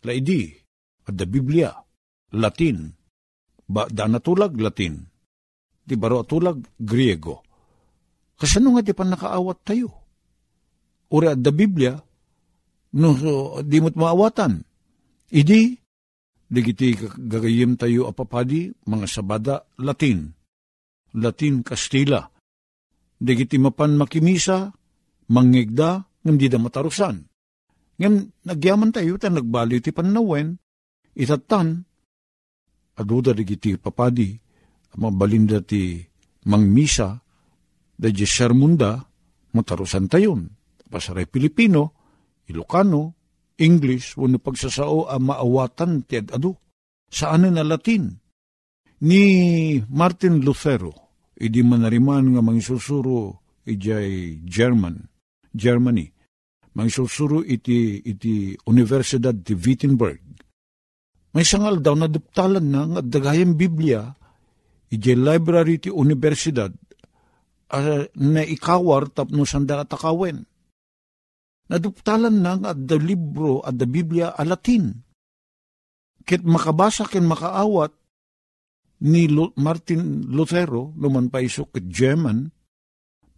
Laidi, 0.02 0.50
at 1.06 1.14
the 1.14 1.26
Biblia, 1.26 1.70
Latin, 2.34 2.90
ba, 3.72 3.88
da 3.88 4.04
natulag 4.04 4.52
Latin, 4.60 5.00
di 5.80 5.96
baro 5.96 6.20
atulag 6.20 6.60
Griego. 6.76 7.40
Kasano 8.36 8.76
nga 8.76 8.84
di 8.84 8.92
pa 8.92 9.08
nakaawat 9.08 9.58
tayo? 9.64 9.88
Ura 11.08 11.32
da 11.32 11.48
Biblia, 11.48 11.96
no, 13.00 13.08
so, 13.16 13.64
di 13.64 13.80
mo't 13.80 13.96
maawatan. 13.96 14.60
Idi, 15.32 15.72
digiti 16.52 16.92
gagayim 17.16 17.80
tayo 17.80 18.12
apapadi, 18.12 18.68
mga 18.84 19.06
sabada 19.08 19.64
Latin, 19.80 20.28
Latin 21.16 21.64
Kastila. 21.64 22.28
Digiti 23.22 23.56
mapan 23.56 23.96
makimisa, 23.96 24.68
mangigda, 25.32 26.04
ngam 26.24 26.36
di 26.36 26.50
da 26.52 26.58
matarusan. 26.60 27.24
Ngam 27.96 28.14
nagyaman 28.48 28.90
tayo, 28.92 29.16
ta 29.16 29.30
nagbali 29.30 29.78
ti 29.80 29.94
panawen, 29.94 30.58
itatan, 31.16 31.86
aduda 32.96 33.32
digiti 33.32 33.76
papadi, 33.80 34.36
mga 34.96 35.12
balinda 35.16 35.58
ti 35.64 36.00
mangmisa, 36.48 37.16
da 37.96 38.08
di 38.10 38.26
sermunda, 38.26 38.98
matarusan 39.54 40.10
tayon. 40.10 40.48
Pasaray 40.92 41.24
Pilipino, 41.24 41.96
Ilocano, 42.50 43.16
English, 43.56 44.18
wano 44.18 44.36
pagsasao 44.36 45.08
ang 45.08 45.32
maawatan 45.32 46.04
ti 46.04 46.20
adu. 46.20 46.52
Saan 47.08 47.48
na 47.48 47.64
Latin? 47.64 48.08
Ni 49.02 49.24
Martin 49.88 50.40
Lutero, 50.40 50.92
idi 51.36 51.60
manariman 51.64 52.32
nga 52.36 52.42
mangisusuro 52.44 53.40
ijay 53.66 54.40
German, 54.44 54.96
Germany. 55.52 56.08
Mangisusuro 56.72 57.44
iti, 57.44 58.00
iti 58.00 58.56
Universidad 58.64 59.36
ti 59.44 59.52
Wittenberg 59.52 60.31
may 61.32 61.48
sangal 61.48 61.80
daw 61.80 61.96
na 61.96 62.12
duptalan 62.12 62.64
na 62.64 62.84
nga 62.84 63.00
dagayang 63.00 63.56
Biblia, 63.56 64.04
ije 64.92 65.16
library 65.16 65.80
ti 65.80 65.88
universidad, 65.88 66.72
uh, 67.72 68.04
na 68.20 68.42
ikawar 68.44 69.08
tapno 69.08 69.48
sanda 69.48 69.80
atakawen. 69.80 70.44
Naduptalan 71.72 72.36
na 72.36 72.52
nga 72.60 72.70
da 72.76 72.96
libro 73.00 73.64
at 73.64 73.80
da 73.80 73.88
Biblia 73.88 74.36
a 74.36 74.44
Latin. 74.44 74.92
Kit 76.22 76.44
makabasa 76.44 77.08
ken 77.08 77.24
makaawat 77.24 77.96
ni 79.08 79.26
Martin 79.56 80.28
Lutero, 80.28 80.92
numan 80.94 81.32
pa 81.32 81.40
isok 81.40 81.80
ket 81.80 81.88
German, 81.88 82.44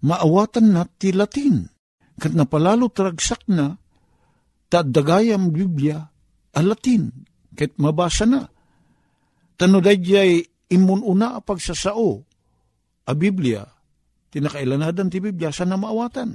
maawatan 0.03 0.67
na 0.75 0.83
ti 0.85 1.15
Latin. 1.15 1.63
Kat 2.19 2.35
napalalo 2.35 2.91
tragsak 2.91 3.47
na, 3.49 3.71
ta 4.67 4.83
dagayam 4.83 5.55
Biblia 5.55 6.03
a 6.51 6.61
Latin 6.61 7.34
ket 7.55 7.79
mabasa 7.79 8.27
na. 8.27 8.43
Tano 9.55 9.79
dayjay 9.79 10.43
imun 10.75 11.01
una 11.07 11.39
a 11.39 11.41
pagsasao, 11.41 12.11
a 13.07 13.13
Biblia, 13.15 13.63
tinakailanadan 14.35 15.09
ti 15.09 15.23
Biblia, 15.23 15.55
sa 15.55 15.63
na 15.63 15.79
maawatan. 15.79 16.35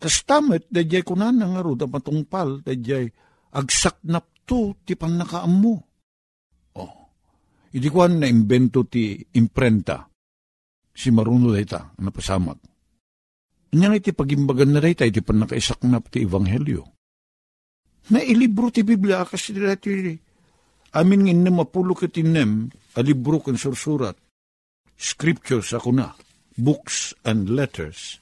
Kastamet, 0.00 0.72
dayjay 0.72 1.04
kunan 1.04 1.36
nga 1.36 1.60
ro, 1.60 1.76
matungpal, 1.76 2.64
dayjay 2.64 3.12
agsaknap 3.52 4.48
to, 4.48 4.80
ti 4.88 4.96
panakaam 4.96 5.52
mo. 5.52 5.76
Oh, 6.80 6.94
idi 7.76 7.92
ko 7.92 8.08
na 8.08 8.24
imbento 8.24 8.88
ti 8.88 9.20
imprenta, 9.36 10.08
si 10.96 11.12
maruno 11.12 11.52
dayta, 11.52 11.92
napasamak. 12.00 12.58
Inya 13.68 13.92
iti 13.92 14.16
pagimbagan 14.16 14.72
na 14.72 14.80
dayta, 14.80 15.04
iti 15.04 15.20
panakaisaknap 15.20 16.08
ti 16.08 16.24
Ebanghelyo 16.24 16.97
na 18.12 18.24
ilibro 18.24 18.72
ti 18.72 18.84
Biblia 18.84 19.24
kasi 19.28 19.52
dati 19.52 20.16
amin 20.96 21.20
ngin 21.28 21.40
na 21.44 21.50
mapulo 21.52 21.92
ket 21.92 22.16
inem 22.16 22.72
a 22.96 23.00
libro 23.04 23.38
kan 23.44 23.60
sursurat 23.60 24.16
scriptures 24.98 25.70
ako 25.76 25.94
na 25.94 26.10
books 26.58 27.14
and 27.22 27.46
letters. 27.54 28.18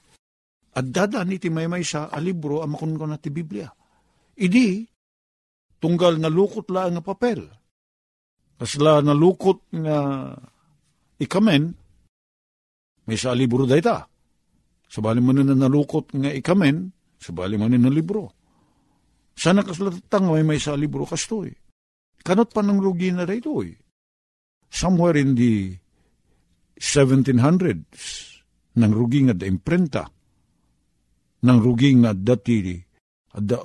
At 0.76 0.92
dada 0.92 1.24
ni 1.24 1.40
ti 1.40 1.48
may 1.48 1.64
may 1.64 1.80
sa 1.80 2.12
a 2.12 2.20
libro 2.20 2.60
amakon 2.60 3.00
ko 3.00 3.08
na 3.08 3.16
ti 3.16 3.32
Biblia. 3.32 3.64
Idi, 4.36 4.84
tunggal 5.80 6.20
nalukot 6.20 6.68
la 6.68 6.92
nga 6.92 7.00
papel. 7.00 7.40
Kasla 8.60 9.00
nalukot 9.00 9.72
nga 9.72 10.28
ikamen, 11.16 11.72
may 13.08 13.16
sa 13.16 13.32
libro 13.32 13.64
dayta. 13.64 14.04
Sabali 14.84 15.24
mo 15.24 15.32
na 15.32 15.56
nalukot 15.56 16.12
nga 16.12 16.28
ikamen, 16.28 16.92
sabali 17.16 17.56
mo 17.56 17.64
na 17.72 17.88
libro. 17.88 18.35
Sana 19.36 19.60
kaslatang 19.60 20.32
may 20.32 20.40
may 20.40 20.56
sa 20.56 20.72
libro 20.72 21.04
kastoy. 21.04 21.52
Kanot 22.24 22.50
pa 22.50 22.64
ng 22.64 22.80
rugi 22.80 23.12
na 23.12 23.28
rito 23.28 23.60
eh. 23.60 23.76
Somewhere 24.66 25.20
in 25.20 25.36
the 25.36 25.76
1700s, 26.80 28.00
nang 28.80 28.92
rugi 28.92 29.28
nga 29.28 29.36
da 29.36 29.46
imprenta, 29.46 30.04
nang 31.46 31.58
rugi 31.62 31.94
nga 32.02 32.12
dati 32.12 32.76
da, 33.36 33.60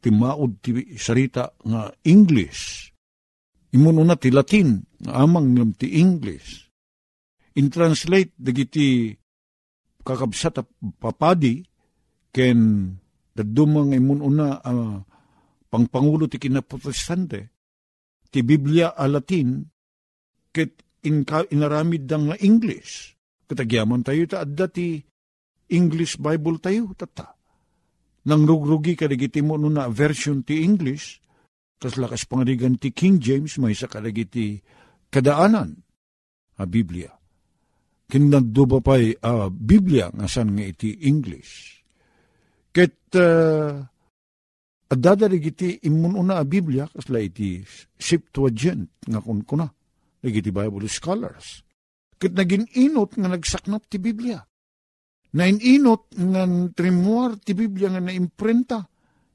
timaod 0.00 0.58
ti 0.64 0.96
sarita 0.96 1.52
nga 1.64 1.88
English. 2.04 2.90
Imun 3.76 4.02
una 4.02 4.18
ti 4.18 4.34
Latin, 4.34 4.82
nga 4.98 5.22
amang 5.22 5.54
ngam 5.54 5.70
ti 5.78 6.00
English. 6.00 6.66
In 7.60 7.70
translate, 7.70 8.34
dagiti 8.34 9.14
kakabsat 10.02 10.66
papadi, 10.98 11.62
ken 12.34 12.90
dadumang 13.36 13.94
imun 13.94 14.20
una 14.20 14.58
uh, 14.58 14.98
pangpangulo 15.70 16.26
ti 16.26 16.36
kinaprotestante, 16.36 17.40
ti 18.26 18.42
Biblia 18.42 18.98
a 18.98 19.06
Latin, 19.06 19.62
ket 20.50 20.82
in, 21.06 21.22
inaramid 21.24 22.04
dang 22.04 22.28
nga 22.28 22.36
English. 22.42 23.14
Katagyaman 23.46 24.02
tayo 24.02 24.26
ta 24.26 24.42
adda 24.42 24.66
ti 24.66 24.98
English 25.70 26.18
Bible 26.18 26.58
tayo, 26.58 26.90
tata. 26.98 27.34
Nang 28.26 28.44
rugrugi 28.44 28.98
kadagiti 28.98 29.40
mo 29.40 29.56
na 29.56 29.88
version 29.88 30.42
ti 30.42 30.60
English, 30.60 31.22
kas 31.80 31.96
lakas 31.96 32.28
pangarigan 32.28 32.76
ti 32.76 32.92
King 32.92 33.16
James, 33.16 33.56
may 33.56 33.72
sa 33.72 33.88
kadagiti 33.88 34.60
kadaanan 35.08 35.72
a 36.60 36.64
Biblia. 36.68 37.08
Kinagduba 38.10 38.82
pa'y 38.82 39.16
a 39.22 39.48
Biblia 39.48 40.10
nga 40.10 40.26
san 40.26 40.52
nga 40.52 40.66
iti 40.66 41.06
English. 41.06 41.80
Ket 42.74 43.14
uh, 43.16 43.80
Adada 44.90 45.30
iti 45.30 45.78
imun 45.86 46.18
una 46.18 46.42
a 46.42 46.44
Biblia, 46.44 46.82
kasla 46.90 47.22
iti 47.22 47.62
Septuagint, 47.94 49.06
nga 49.06 49.22
kun 49.22 49.46
kuna, 49.46 49.70
iti 50.26 50.50
Bible 50.50 50.90
scholars. 50.90 51.62
Kat 52.18 52.34
naging 52.34 52.66
inot 52.74 53.14
nga 53.14 53.30
nagsaknap 53.30 53.86
ti 53.86 54.02
Biblia. 54.02 54.42
Na 55.38 55.46
inot 55.46 56.10
nga 56.10 56.42
trimuar 56.74 57.38
ti 57.38 57.54
Biblia 57.54 57.94
nga 57.94 58.02
naimprenta, 58.02 58.82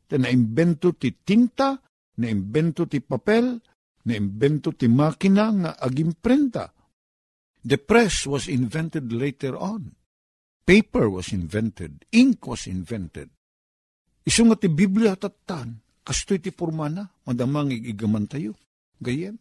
ta 0.06 0.16
naimbento 0.20 0.92
ti 1.00 1.24
tinta, 1.24 1.80
naimbento 2.20 2.84
ti 2.84 3.00
papel, 3.00 3.56
naimbento 4.06 4.76
ti 4.76 4.92
makina 4.92 5.46
nga 5.56 5.72
agimprenta. 5.80 6.68
The 7.66 7.80
press 7.80 8.28
was 8.28 8.52
invented 8.52 9.10
later 9.10 9.56
on. 9.56 9.96
Paper 10.68 11.10
was 11.10 11.32
invented. 11.34 12.06
Ink 12.12 12.46
was 12.46 12.68
invented. 12.70 13.35
Isu 14.26 14.42
nga 14.50 14.58
ti 14.58 14.68
Biblia 14.74 15.14
tatan, 15.14 15.78
kastoy 16.02 16.42
ti 16.42 16.50
purmana, 16.50 17.06
madamang 17.30 17.70
igigaman 17.70 18.26
tayo. 18.26 18.58
Gayem. 18.98 19.38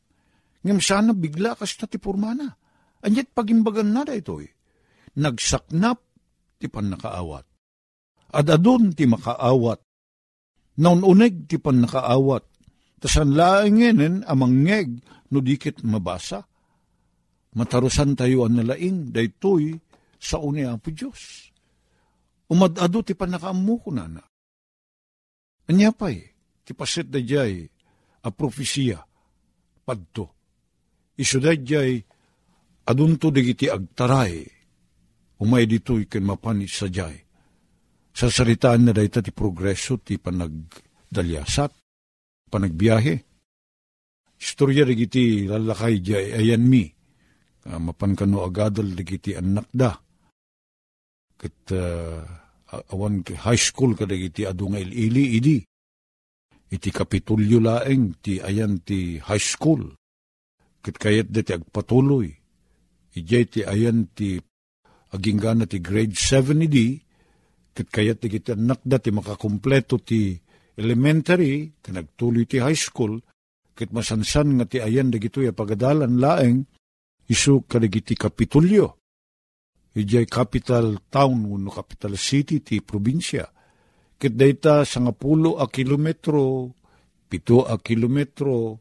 Ngam 0.65 0.81
sana 0.81 1.13
bigla 1.13 1.57
kasta 1.57 1.89
ti 1.89 2.01
purmana. 2.01 2.49
Anyat 3.05 3.37
pagimbagan 3.37 3.93
na 3.93 4.05
da 4.05 4.17
ito'y. 4.17 4.49
Nagsaknap 5.21 6.01
ti 6.57 6.67
pan 6.73 6.89
nakaawat. 6.89 7.45
At 8.33 8.49
adon 8.49 8.97
ti 8.97 9.05
makaawat. 9.05 9.81
Naununeg 10.81 11.45
ti 11.45 11.61
pan 11.61 11.85
nakaawat. 11.85 12.45
Tasan 12.97 13.37
laingenen 13.37 14.25
amang 14.25 14.65
ngeg 14.65 14.89
no 15.31 15.39
dikit 15.45 15.85
mabasa. 15.85 16.41
Matarusan 17.55 18.17
tayo 18.17 18.49
ang 18.49 18.59
nalaing 18.59 19.13
daytoy 19.13 19.77
sa 20.17 20.41
uni 20.41 20.65
po 20.81 20.89
Diyos. 20.91 21.53
Umadado 22.49 23.05
ti 23.05 23.13
pan 23.13 23.37
nakaamu 23.37 23.75
ko 23.85 23.93
na 23.93 24.09
na. 24.09 24.25
Anya 25.65 25.97
pa'y, 25.97 26.21
ti 26.61 26.77
pasit 26.77 27.09
da 27.09 27.21
jay, 27.25 27.65
a 28.25 28.29
profesiya, 28.29 29.01
padto. 29.85 30.25
Iso 31.17 31.41
da 31.41 31.57
jay, 31.57 32.05
adunto 32.85 33.33
digiti 33.33 33.69
agtaray, 33.73 34.45
umay 35.41 35.65
dito'y 35.65 36.05
ken 36.05 36.25
mapanis 36.25 36.77
sa 36.77 36.89
jay. 36.93 37.17
Sa 38.15 38.29
saritaan 38.29 38.87
na 38.87 38.93
dayta 38.93 39.25
ti 39.25 39.33
progreso 39.33 39.99
ti 40.05 40.21
panagdalyasat, 40.21 41.73
panagbiyahe. 42.53 43.15
Istorya 44.37 44.85
digiti 44.85 45.49
lalakay 45.49 46.05
jay 46.05 46.27
ayan 46.37 46.61
mi, 46.61 46.85
uh, 47.67 47.81
mapan 47.81 48.13
kano 48.13 48.45
agadal 48.45 48.93
digiti 48.93 49.33
anak 49.33 49.73
da. 49.73 49.97
Kat 51.35 51.59
uh, 51.73 52.44
awan 52.91 53.23
high 53.23 53.59
school 53.59 53.93
kada 53.95 54.15
iti 54.17 54.47
adunga 54.49 54.81
ili 54.81 55.39
idi. 55.39 55.59
Iti 56.71 56.91
kapitulyo 56.91 57.63
laeng 57.63 58.19
ti 58.19 58.41
ayan 58.41 58.83
ti 58.83 59.21
high 59.21 59.43
school. 59.43 59.95
Kit 60.83 60.97
kayat 60.99 61.31
deti 61.31 61.55
agpatuloy. 61.55 62.29
Ijay 63.15 63.45
ti 63.47 63.61
ayan 63.63 64.11
ti 64.11 64.37
aging 65.15 65.39
gana 65.39 65.65
ti 65.71 65.79
grade 65.79 66.17
7 66.17 66.67
idi. 66.67 66.99
Kit 67.75 67.89
kayat 67.91 68.23
ti 68.23 68.27
kiti 68.31 68.55
anak 68.55 68.83
dati 68.83 69.11
makakumpleto 69.15 70.03
ti 70.03 70.35
elementary, 70.75 71.79
kanagtuloy 71.79 72.47
ti 72.51 72.59
high 72.59 72.79
school, 72.79 73.23
kit 73.75 73.95
masansan 73.95 74.59
nga 74.59 74.67
ti 74.67 74.83
ayan 74.83 75.11
dagito 75.11 75.39
ya 75.39 75.55
pagadalan 75.55 76.19
laeng, 76.19 76.67
isu 77.31 77.67
kadagiti 77.71 78.19
kapitulyo 78.19 79.04
ijay 79.95 80.27
capital 80.27 80.99
town 81.07 81.47
no 81.47 81.71
capital 81.71 82.19
city 82.19 82.61
ti 82.61 82.83
probinsya. 82.83 83.47
Ket 84.19 84.35
dayta 84.35 84.83
sangapulo 84.83 85.59
a 85.63 85.71
kilometro, 85.71 86.75
pito 87.31 87.67
a 87.67 87.79
kilometro, 87.79 88.79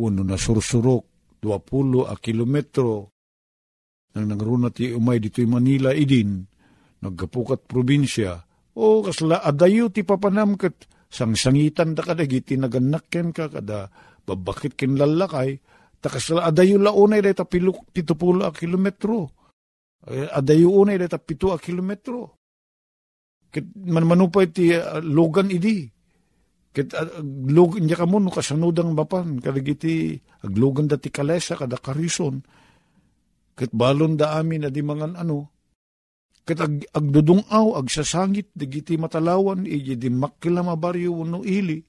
uno 0.00 0.22
na 0.24 0.36
sursurok, 0.36 1.36
duapulo 1.40 2.08
a 2.08 2.16
kilometro, 2.16 3.12
nang 4.16 4.26
nangruna 4.28 4.72
ti 4.72 4.90
umay 4.92 5.20
dito'y 5.20 5.46
Manila 5.46 5.92
idin, 5.92 6.42
naggapukat 7.04 7.68
probinsya, 7.68 8.40
o 8.76 9.04
kasla 9.04 9.44
adayo 9.44 9.92
ti 9.92 10.02
papanam 10.02 10.56
ket 10.56 10.88
sangsangitan 11.10 11.92
da 11.94 12.02
kada 12.02 12.24
giti 12.24 12.56
naganakken 12.56 13.30
ka 13.36 13.52
kada 13.52 13.92
babakit 14.24 14.74
kin 14.74 14.96
lalakay, 14.96 15.60
takasla 16.00 16.48
adayo 16.48 16.80
launay 16.80 17.20
dayta 17.20 17.44
pitupulo 17.46 18.48
a 18.48 18.50
kilometro 18.50 19.39
Eh, 20.08 20.28
adayo 20.32 20.72
unay 20.72 20.96
data 20.96 21.20
pito 21.20 21.52
a 21.52 21.60
kilometro. 21.60 22.40
Kit 23.52 23.68
man 23.84 24.08
manupay 24.08 24.48
ti 24.48 24.72
uh, 24.72 25.02
logan 25.04 25.52
idi. 25.52 25.84
Kit 26.72 26.96
uh, 26.96 27.20
log 27.50 27.76
niya 27.76 28.00
ka 28.00 28.06
no 28.08 28.30
kasanudang 28.32 28.96
bapan 28.96 29.42
kadagiti 29.42 30.16
aglogan 30.40 30.88
dati 30.88 31.12
kalesa 31.12 31.58
kada 31.58 31.76
karison. 31.76 32.40
Kit 33.52 33.76
balon 33.76 34.16
da 34.16 34.40
amin 34.40 34.70
adi 34.70 34.80
mga 34.80 35.20
ano. 35.20 35.52
Kit 36.48 36.64
ag, 36.64 36.80
agdudungaw 36.96 37.76
agsasangit 37.76 38.48
digiti 38.56 38.96
matalawan 38.96 39.68
iji 39.68 40.00
di 40.00 40.08
makila 40.08 40.64
mabaryo 40.64 41.12
no 41.28 41.44
ili. 41.44 41.84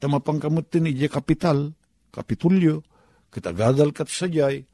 Tamapangkamutin 0.00 0.88
iji 0.88 1.12
kapital, 1.12 1.76
kapitulyo. 2.08 2.80
Kit 3.28 3.44
agadal 3.44 3.92
kat 3.92 4.08
sajay. 4.08 4.64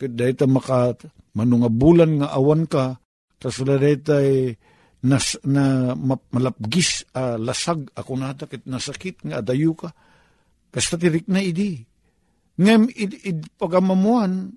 Kit 0.00 0.16
dahita 0.16 0.48
maka 0.48 0.96
manunga 1.36 1.72
bulan 1.72 2.20
nga 2.20 2.28
awan 2.36 2.68
ka, 2.68 3.00
tas 3.40 3.56
wala 3.58 3.80
day 3.80 4.54
nas, 5.02 5.34
na 5.42 5.96
malapgis 5.98 7.08
uh, 7.16 7.34
lasag 7.40 7.90
ako 7.98 8.12
nata 8.14 8.46
kit 8.46 8.64
nasakit 8.68 9.24
nga 9.26 9.42
adayo 9.42 9.74
ka. 9.74 9.90
Kasta 10.72 10.96
tirik 10.96 11.28
na 11.28 11.42
idi. 11.42 11.82
Ngem 12.56 12.88
id, 12.88 13.12
id 13.26 13.40
pagamamuan, 13.60 14.52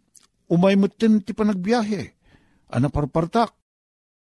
umay 0.52 0.76
mutin 0.80 1.24
ti 1.26 1.36
panagbiyahe. 1.36 2.04
Ana 2.72 2.88
parpartak. 2.88 3.52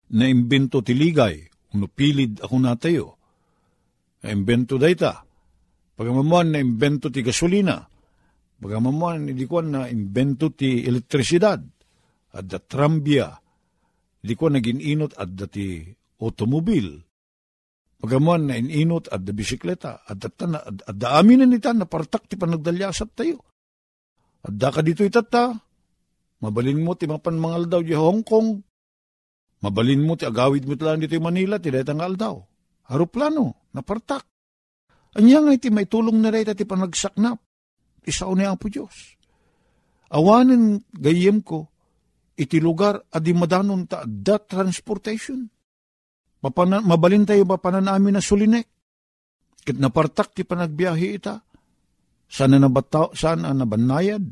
Na 0.09 0.25
imbento 0.25 0.81
ti 0.81 0.97
ligay, 0.97 1.37
uno 1.77 1.85
pilid 1.85 2.41
ako 2.41 2.55
natayo. 2.57 3.07
Na 4.25 4.33
imbento 4.33 4.81
dayta. 4.81 5.21
Pagamamuan 5.93 6.51
na 6.51 6.59
imbento 6.59 7.13
ti 7.13 7.21
gasolina. 7.21 7.77
Pagamamuan, 8.59 9.29
hindi 9.29 9.45
ko 9.47 9.61
na 9.63 9.87
imbento 9.87 10.51
ti 10.51 10.83
elektrisidad 10.83 11.78
at 12.35 12.45
da 12.45 12.59
trambia, 12.61 13.33
di 14.19 14.33
ko 14.35 14.51
naging 14.51 14.81
inot 14.83 15.17
at 15.17 15.29
dati 15.33 15.85
automobil. 16.19 17.01
Pagamuan 17.99 18.47
na 18.47 18.55
ininot 18.55 19.11
at 19.11 19.27
da 19.27 19.31
bisikleta, 19.35 20.07
at 20.07 20.17
da, 20.17 20.29
at, 20.31 20.87
at 20.87 20.95
da 20.95 21.19
amin 21.19 21.43
na 21.43 21.59
na 21.75 21.83
partak 21.83 22.31
ti 22.31 22.39
panagdalyasat 22.39 23.09
tayo. 23.11 23.43
At 24.39 24.55
da 24.55 24.71
ka 24.71 24.79
dito 24.79 25.03
itata, 25.03 25.51
mabalin 26.39 26.79
mo 26.79 26.95
ti 26.95 27.11
mapan 27.11 27.35
mangal 27.35 27.67
daw 27.67 27.81
di 27.83 27.91
Hong 27.91 28.23
Kong, 28.23 28.63
Mabalin 29.59 30.07
mo 30.07 30.15
ti 30.15 30.23
agawid 30.23 30.63
mo 30.63 30.75
lang 30.79 31.03
dito 31.03 31.19
Manila, 31.19 31.59
ti 31.59 31.67
detang 31.67 31.99
aldaw. 31.99 32.39
Haruplano, 32.89 33.69
napartak. 33.75 34.23
Anya 35.19 35.43
nga 35.43 35.51
iti 35.51 35.67
may 35.67 35.83
tulong 35.83 36.23
na 36.23 36.31
reta 36.31 36.55
ti 36.55 36.63
panagsaknap. 36.63 37.37
Isaw 38.07 38.31
ni 38.39 38.47
Apo 38.47 38.71
Diyos. 38.71 39.19
Awanin 40.15 40.79
gayem 40.95 41.43
ko, 41.43 41.69
iti 42.39 42.63
lugar 42.63 42.95
adi 43.11 43.35
madanon 43.35 43.83
ta 43.83 44.07
that 44.07 44.47
transportation. 44.47 45.51
Mapana, 46.39 46.79
mabalin 46.79 47.27
tayo 47.27 47.43
mapanan 47.43 47.91
amin 47.91 48.15
na 48.15 48.23
sulinek. 48.23 48.67
Kit 49.59 49.75
napartak 49.75 50.31
ti 50.31 50.47
panagbiyahe 50.47 51.07
ita. 51.19 51.43
Sana 52.31 52.55
nabataw, 52.55 53.11
sana 53.11 53.51
nabanayad. 53.51 54.23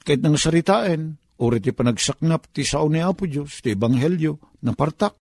Kahit 0.00 0.24
nang 0.24 0.40
saritain, 0.40 1.20
uri 1.36 1.60
ti 1.60 1.76
panagsaknap 1.76 2.48
ti 2.48 2.64
sao 2.64 2.88
ni 2.88 3.04
Apo 3.04 3.28
Diyos, 3.28 3.60
ti 3.60 3.76
Ebanghelyo, 3.76 4.64
napartak. 4.64 5.20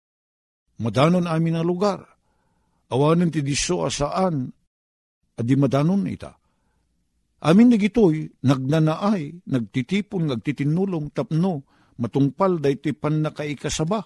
Madanon 0.77 1.25
amin 1.25 1.57
na 1.57 1.65
lugar. 1.65 2.05
Awanin 2.93 3.33
ti 3.33 3.41
diso 3.41 3.81
asaan, 3.81 4.45
adi 5.41 5.53
madanon 5.57 6.05
ita. 6.05 6.37
Amin 7.37 7.69
na 7.69 7.77
gitoy, 7.77 8.25
nagnanaay, 8.41 9.45
nagtitipon, 9.45 10.25
nagtitinulong, 10.25 11.13
tapno, 11.13 11.61
matungpal 12.01 12.57
day 12.57 12.81
ti 12.81 12.97
pan 12.97 13.21
nakaikasaba. 13.21 14.01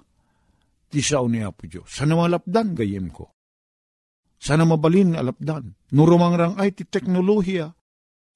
Ti 0.91 0.99
sao 0.99 1.31
ni 1.31 1.39
Apo 1.39 1.63
Diyos. 1.63 1.87
Sana 1.87 2.19
malapdan 2.19 2.75
gayem 2.75 3.07
ko. 3.07 3.31
Sana 4.35 4.67
mabalin 4.67 5.15
alapdan. 5.15 5.71
Nurumangrang 5.95 6.59
ay 6.59 6.75
ti 6.75 6.83
teknolohiya. 6.83 7.71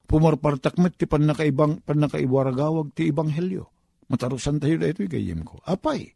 Pumarpartakmet 0.08 0.95
ti 0.95 1.10
pan 1.10 1.27
nakaibang, 1.27 1.84
ti 2.95 3.03
ibanghelyo. 3.12 3.65
Matarusan 4.08 4.62
tayo 4.62 4.79
da 4.79 4.88
ito'y 4.88 5.10
gayem 5.12 5.41
ko. 5.43 5.60
Apay, 5.65 6.08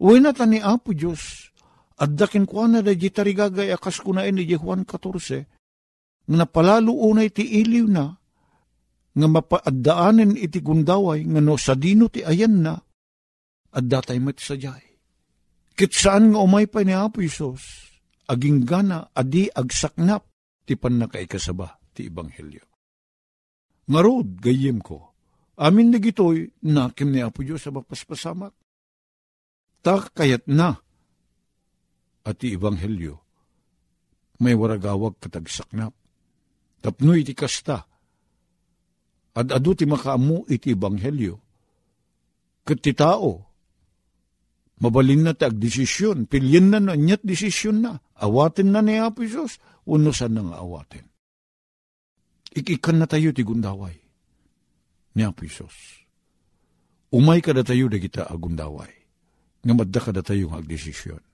uwi 0.00 0.22
na 0.22 0.32
ta 0.32 0.46
Apo 0.46 0.94
Diyos, 0.96 1.52
at 2.00 2.14
dakin 2.16 2.46
ko 2.46 2.64
na 2.64 2.80
da 2.80 2.94
jitarigagay 2.94 3.74
akas 3.74 4.00
ko 4.00 4.14
na 4.14 4.24
ni 4.30 4.46
Juan 4.46 4.86
14, 4.86 5.44
nga 6.24 6.36
napalalo 6.40 6.92
unay 6.92 7.28
ti 7.28 7.44
iliw 7.44 7.86
na, 7.88 8.06
nga 9.14 9.28
mapaaddaanen 9.30 10.34
iti 10.40 10.58
gundaway, 10.58 11.22
nga 11.22 11.40
no 11.44 11.54
sa 11.54 11.76
dino 11.76 12.08
ti 12.08 12.24
ayan 12.24 12.64
na, 12.64 12.74
at 13.74 13.84
datay 13.84 14.18
met 14.18 14.40
sa 14.40 14.56
jay. 14.56 14.82
Kit 15.74 15.92
saan 15.92 16.32
nga 16.34 16.40
umay 16.40 16.70
pa 16.70 16.86
ni 16.86 16.94
Apo 16.94 17.20
Isos, 17.20 17.90
aging 18.30 18.62
gana 18.64 19.10
adi 19.12 19.50
agsaknap, 19.50 20.26
ti 20.64 20.78
pan 20.78 20.96
nakaikasaba 20.96 21.78
ti 21.92 22.08
Ebanghelyo. 22.08 22.64
Ngarod, 23.84 24.40
gayem 24.40 24.80
ko, 24.80 25.12
amin 25.60 25.92
na 25.92 25.98
gitoy, 26.00 26.48
nakim 26.64 27.12
ni 27.12 27.20
Apo 27.20 27.44
Diyos 27.44 27.62
sa 27.62 27.70
mapaspasamak. 27.74 28.54
Tak 29.84 30.16
kayat 30.16 30.48
na, 30.48 30.72
at 32.24 32.34
ti 32.40 32.56
Ebanghelyo, 32.56 33.20
may 34.40 34.56
waragawag 34.56 35.20
katagsaknap. 35.20 35.92
Tapno 36.84 37.16
iti 37.16 37.32
kasta, 37.32 37.80
at 39.34 39.48
adu 39.48 39.72
ti 39.72 39.88
makaamu 39.88 40.44
iti 40.52 40.76
Ebanghelyo, 40.76 41.40
kat 42.60 42.84
ti 42.84 42.92
tao, 42.92 43.40
mabalin 44.84 45.24
na 45.24 45.32
ti 45.32 45.48
agdesisyon, 45.48 46.28
pilyin 46.28 46.68
na 46.68 46.78
na, 46.84 46.92
nyat 46.92 47.24
desisyon 47.24 47.80
na, 47.80 47.96
awatin 48.20 48.68
na 48.68 48.84
ni 48.84 49.00
Apo 49.00 49.24
Isos, 49.24 49.56
unusan 49.88 50.36
na 50.36 50.44
nga 50.44 50.56
awatin. 50.60 51.08
Ikikan 52.52 53.00
na 53.00 53.08
tayo 53.08 53.32
ti 53.32 53.40
gundaway, 53.40 53.96
ni 55.16 55.24
Apo 55.24 55.48
Isos. 55.48 56.04
Umay 57.16 57.40
ka 57.40 57.56
da 57.56 57.64
tayo 57.64 57.88
da 57.88 57.96
kita 57.96 58.28
agundaway, 58.28 58.92
nga 59.64 59.72
madda 59.72 60.04
ka 60.04 60.12
da 60.12 60.20
tayo 60.20 60.52
agdesisyon. 60.52 61.33